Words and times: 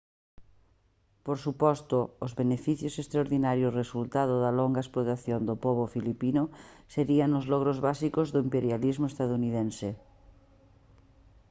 por 1.25 1.37
suposto 1.45 1.97
os 2.25 2.31
beneficios 2.41 2.95
extraordinarios 3.03 3.75
resultado 3.81 4.33
da 4.43 4.51
longa 4.59 4.83
explotación 4.85 5.41
do 5.49 5.55
pobo 5.65 5.83
filipino 5.95 6.43
serían 6.95 7.31
os 7.39 7.45
logros 7.53 7.77
básicos 7.87 8.27
do 8.33 8.39
imperialismo 8.47 9.05
estadounidense 9.07 9.89